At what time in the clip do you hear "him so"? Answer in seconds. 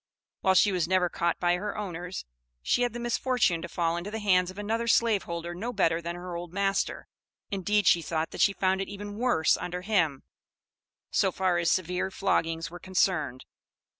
9.83-11.31